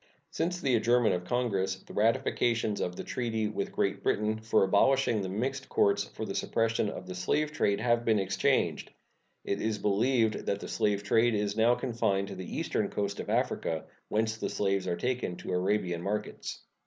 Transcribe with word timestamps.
Since 0.31 0.61
the 0.61 0.73
adjournment 0.77 1.13
of 1.13 1.25
Congress 1.25 1.75
the 1.75 1.93
ratifications 1.93 2.81
of 2.81 2.95
the 2.95 3.03
treaty 3.03 3.47
with 3.47 3.71
Great 3.71 4.01
Britain 4.01 4.39
for 4.39 4.63
abolishing 4.63 5.21
the 5.21 5.29
mixed 5.29 5.69
courts 5.69 6.05
for 6.05 6.25
the 6.25 6.33
suppression 6.33 6.89
of 6.89 7.05
the 7.05 7.13
slave 7.13 7.51
trade 7.51 7.79
have 7.79 8.03
been 8.03 8.17
exchanged. 8.17 8.89
It 9.43 9.61
is 9.61 9.77
believed 9.77 10.47
that 10.47 10.59
the 10.59 10.67
slave 10.67 11.03
trade 11.03 11.35
is 11.35 11.55
now 11.55 11.75
confined 11.75 12.29
to 12.29 12.35
the 12.35 12.57
eastern 12.57 12.89
coast 12.89 13.19
of 13.19 13.29
Africa, 13.29 13.85
whence 14.07 14.37
the 14.37 14.49
slaves 14.49 14.87
are 14.87 14.97
taken 14.97 15.35
to 15.35 15.53
Arabian 15.53 16.01
markets. 16.01 16.63